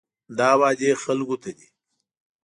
[0.39, 1.67] دا وعدې خلکو ته دي.